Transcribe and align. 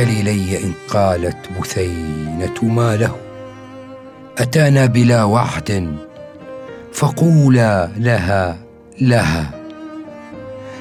خليلي 0.00 0.64
إن 0.64 0.72
قالت 0.88 1.36
بثينة 1.60 2.62
ما 2.62 2.96
له؟ 2.96 3.16
أتانا 4.38 4.86
بلا 4.86 5.24
وعد 5.24 5.96
فقولا 6.92 7.90
لها 7.96 8.58
لها. 9.00 9.50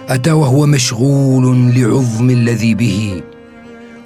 أتى 0.09 0.31
وهو 0.31 0.65
مشغول 0.65 1.75
لعظم 1.75 2.29
الذي 2.29 2.75
به 2.75 3.21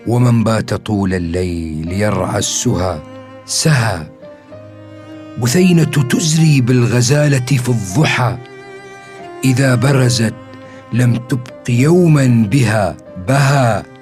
ومن 0.08 0.44
بات 0.44 0.74
طول 0.74 1.14
الليل 1.14 1.92
يرعى 1.92 2.40
السهى 2.40 3.00
سهى. 3.46 4.00
بثينة 5.42 5.84
تزري 5.84 6.62
بالغزالة 6.62 7.46
في 7.46 7.70
الضحى 7.70 8.38
إذا 9.46 9.76
برزت 9.76 10.34
لم 10.94 11.16
تبق 11.16 11.70
يوما 11.70 12.48
بها 12.52 12.98
بها. 13.28 13.93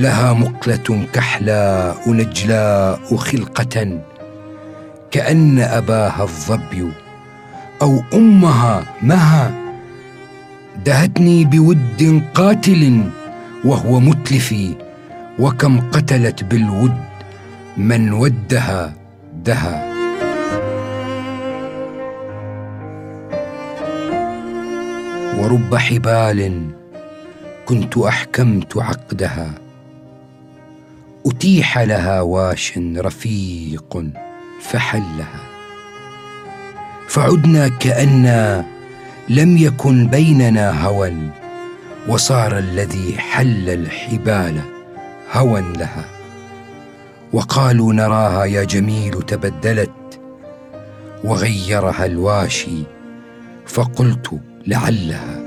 لها 0.00 0.32
مقلة 0.32 1.06
كحلاء 1.12 2.12
نجلاء 2.12 3.16
خلقة 3.16 4.00
كأن 5.10 5.58
أباها 5.58 6.22
الظبي 6.22 6.92
أو 7.82 8.02
أمها 8.14 8.84
مها. 9.02 9.52
دهتني 10.84 11.44
بود 11.44 12.24
قاتل 12.34 13.10
وهو 13.64 14.00
متلفي 14.00 14.74
وكم 15.38 15.80
قتلت 15.90 16.44
بالود 16.44 16.96
من 17.76 18.12
ودها 18.12 18.92
دها. 19.44 19.90
ورب 25.38 25.74
حبال 25.76 26.64
كنت 27.66 27.98
أحكمت 27.98 28.76
عقدها. 28.76 29.69
أتيح 31.26 31.78
لها 31.78 32.20
واش 32.20 32.78
رفيق 32.96 34.04
فحلها. 34.60 35.40
فعدنا 37.08 37.68
كانا 37.68 38.64
لم 39.28 39.56
يكن 39.56 40.06
بيننا 40.06 40.84
هوى 40.84 41.12
وصار 42.08 42.58
الذي 42.58 43.18
حل 43.18 43.68
الحبال 43.68 44.60
هوى 45.32 45.60
لها. 45.60 46.04
وقالوا 47.32 47.92
نراها 47.92 48.44
يا 48.44 48.64
جميل 48.64 49.22
تبدلت 49.22 50.20
وغيرها 51.24 52.06
الواشي 52.06 52.82
فقلت 53.66 54.40
لعلها. 54.66 55.39